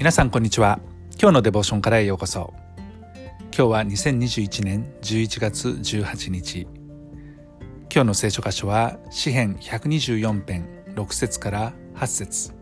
[0.00, 0.80] 皆さんこんにちは。
[1.20, 2.54] 今日のデボーションからへようこそ。
[3.54, 6.62] 今日は2021年11月18日。
[6.62, 6.70] 今
[7.90, 12.54] 日の聖書箇所は詩編124編6節から8節。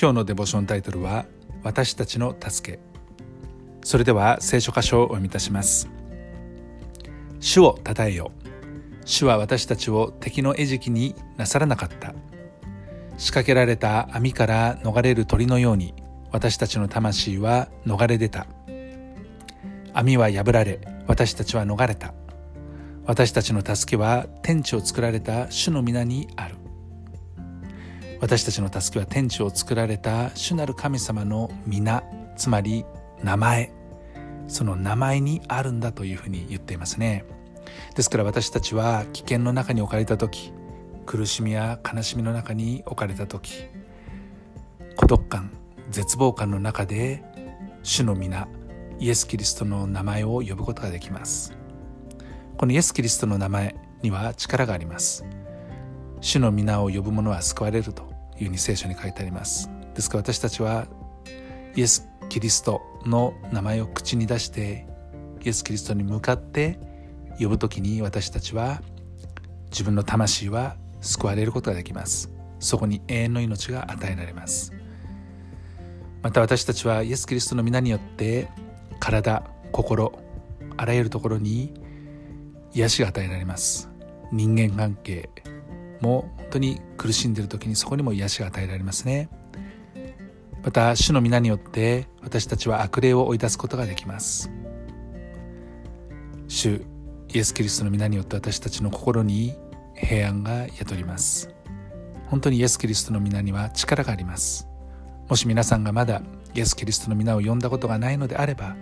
[0.00, 1.26] 今日のデボーションタイトルは
[1.64, 2.78] 私たちの助け。
[3.82, 5.88] それでは聖書箇所をお読みいたします。
[7.40, 8.30] 主を称えよ。
[9.04, 12.14] 主は私たちを敵の餌食になさらなかった。
[13.18, 15.92] 仕掛けられた網から逃れる鳥のように
[16.34, 18.48] 私たちの魂は逃れ出た。
[19.92, 22.12] 網は破られ私たちは逃れた。
[23.06, 26.56] 私たちの助けは天地を作られた主の皆にある。
[28.20, 32.02] 私たちの助けは天地を作られた主なる神様の皆
[32.36, 32.84] つまり
[33.22, 33.70] 名前。
[34.48, 37.24] その名前にあるんだというふうに言っていますね。
[37.94, 40.52] ですから私たちは危険の中に置かれた時
[41.06, 43.66] 苦しみや悲しみの中に置かれた時
[44.96, 45.52] 孤独感
[45.90, 47.22] 絶望感の中で
[47.82, 48.48] 主の皆
[48.98, 51.56] イエス・キリストの名前を呼ぶことができます。
[52.56, 55.24] このイエス・キリストの名前には力があります。
[56.20, 58.02] 主の皆を呼ぶ者は救われると
[58.38, 59.68] いうふうに聖書に書いてあります。
[59.94, 60.86] ですから私たちは
[61.76, 64.86] イエス・キリストの名前を口に出して
[65.44, 66.78] イエス・キリストに向かって
[67.38, 68.80] 呼ぶ時に私たちは
[69.70, 72.30] 自分の魂は救われることができます。
[72.60, 74.72] そこに永遠の命が与えられます。
[76.24, 78.48] また私たちはイエス・キリストの皆によって
[78.98, 80.18] 体心
[80.78, 81.74] あらゆるところに
[82.72, 83.90] 癒しが与えられます。
[84.32, 85.28] 人間関係
[86.00, 89.28] も本当に苦しんでいる時にそこにも癒しが与えられますね。
[90.62, 94.50] また主の皆によって私たちは悪霊を追い出すことができます。
[96.48, 96.80] 主
[97.34, 99.54] イエス・キリストの皆によって私たちの心に
[99.94, 101.54] 平安が宿ります。
[102.28, 104.66] 本当にイエス・キリストの皆には力があります。
[105.28, 106.22] もし皆さんがまだ
[106.54, 108.76] イエス・キリストの皆を呼んだことがないのであれば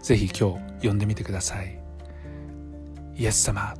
[0.00, 1.78] ぜひ今日呼んでみてください。
[3.16, 3.74] イエス様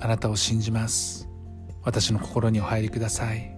[0.00, 1.28] あなたを信じます。
[1.82, 3.56] 私の心にお入りください。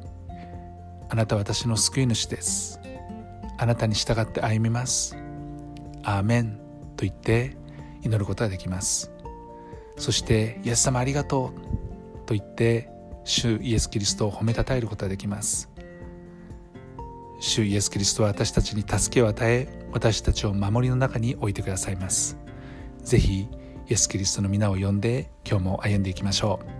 [1.10, 2.80] あなたは私の救い主です。
[3.58, 5.16] あなたに従って歩みます。
[6.04, 6.58] アーメン
[6.96, 7.56] と言って
[8.02, 9.10] 祈ることができます。
[9.96, 12.88] そしてイエス様ありがとうと言って
[13.24, 15.68] 主イエス・キリストを褒めたたえることができます。
[17.40, 22.36] 主イエス・キリストは私たちに助けを与え私たちを守りの中に置いてくださいます。
[23.02, 23.48] ぜひイ
[23.88, 26.78] エス・キリストの皆を呼んで今日も歩んでいきましょう。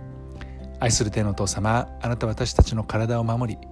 [0.81, 3.67] 愛する天のお父様あなたは私たちの体を守り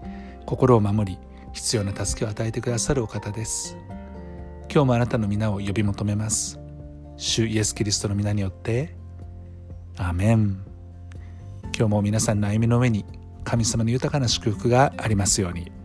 [0.46, 1.20] 心を守り
[1.53, 3.78] 必要な助けを与えてくださるお方です。
[4.72, 6.58] 今日もあなたの皆を呼び求めます。
[7.18, 8.96] 主イエス・キリストの皆によって
[9.98, 10.64] アメン。
[11.78, 13.06] 今日も皆さんの歩みの上に
[13.44, 15.76] 神様の豊かな祝福がありますように。